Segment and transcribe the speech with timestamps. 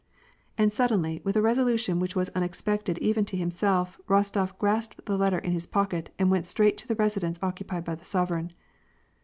[0.57, 5.37] And suddenly, with a resolution which was unexpected even to himself, Bostof grasped the letter
[5.37, 8.51] in his pocket, and went straight to the residence occupied by his sovereign.